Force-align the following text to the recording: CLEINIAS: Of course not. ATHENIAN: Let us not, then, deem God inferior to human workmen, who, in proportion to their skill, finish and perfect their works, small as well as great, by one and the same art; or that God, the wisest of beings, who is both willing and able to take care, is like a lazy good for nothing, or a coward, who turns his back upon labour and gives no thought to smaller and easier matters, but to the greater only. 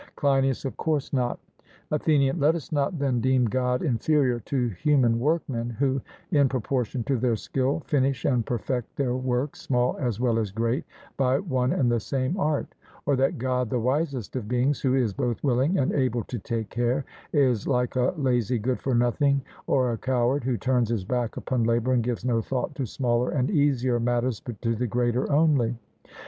CLEINIAS: 0.15 0.65
Of 0.65 0.77
course 0.77 1.13
not. 1.13 1.37
ATHENIAN: 1.91 2.39
Let 2.39 2.55
us 2.55 2.71
not, 2.71 2.97
then, 2.97 3.21
deem 3.21 3.45
God 3.45 3.83
inferior 3.83 4.39
to 4.39 4.69
human 4.69 5.19
workmen, 5.19 5.69
who, 5.69 6.01
in 6.31 6.49
proportion 6.49 7.03
to 7.03 7.17
their 7.17 7.35
skill, 7.35 7.81
finish 7.81 8.25
and 8.25 8.43
perfect 8.43 8.95
their 8.95 9.15
works, 9.15 9.61
small 9.61 9.95
as 9.99 10.19
well 10.19 10.39
as 10.39 10.49
great, 10.49 10.85
by 11.17 11.37
one 11.37 11.71
and 11.71 11.91
the 11.91 11.99
same 11.99 12.35
art; 12.39 12.73
or 13.05 13.15
that 13.15 13.37
God, 13.37 13.69
the 13.69 13.77
wisest 13.79 14.35
of 14.35 14.47
beings, 14.47 14.81
who 14.81 14.95
is 14.95 15.13
both 15.13 15.43
willing 15.43 15.77
and 15.77 15.93
able 15.93 16.23
to 16.23 16.39
take 16.39 16.69
care, 16.71 17.05
is 17.31 17.67
like 17.67 17.95
a 17.95 18.15
lazy 18.17 18.57
good 18.57 18.79
for 18.81 18.95
nothing, 18.95 19.43
or 19.67 19.91
a 19.91 19.99
coward, 19.99 20.43
who 20.43 20.57
turns 20.57 20.89
his 20.89 21.05
back 21.05 21.37
upon 21.37 21.63
labour 21.63 21.93
and 21.93 22.01
gives 22.01 22.25
no 22.25 22.41
thought 22.41 22.73
to 22.73 22.87
smaller 22.87 23.29
and 23.29 23.51
easier 23.51 23.99
matters, 23.99 24.39
but 24.39 24.59
to 24.63 24.73
the 24.73 24.87
greater 24.87 25.31
only. 25.31 25.77